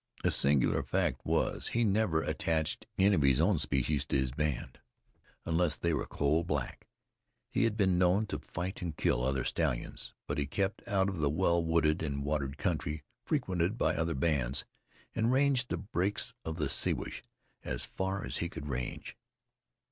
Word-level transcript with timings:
A 0.23 0.31
singular 0.31 0.81
fact 0.81 1.21
was 1.23 1.65
that 1.65 1.71
he 1.73 1.83
never 1.83 2.23
attached 2.23 2.87
any 2.97 3.13
of 3.13 3.21
his 3.21 3.39
own 3.39 3.59
species 3.59 4.03
to 4.05 4.15
his 4.17 4.31
band, 4.31 4.79
unless 5.45 5.75
they 5.77 5.93
were 5.93 6.07
coal 6.07 6.43
black. 6.43 6.87
He 7.51 7.65
had 7.65 7.77
been 7.77 7.99
known 7.99 8.25
to 8.25 8.39
fight 8.39 8.81
and 8.81 8.97
kill 8.97 9.21
other 9.23 9.43
stallions, 9.43 10.15
but 10.25 10.39
he 10.39 10.47
kept 10.47 10.81
out 10.87 11.07
of 11.07 11.19
the 11.19 11.29
well 11.29 11.63
wooded 11.63 12.01
and 12.01 12.23
watered 12.25 12.57
country 12.57 13.03
frequented 13.27 13.77
by 13.77 13.93
other 13.93 14.15
bands, 14.15 14.65
and 15.13 15.31
ranged 15.31 15.69
the 15.69 15.77
brakes 15.77 16.33
of 16.43 16.55
the 16.57 16.67
Siwash 16.67 17.21
as 17.63 17.85
far 17.85 18.25
as 18.25 18.37
he 18.37 18.49
could 18.49 18.65
range. 18.67 19.15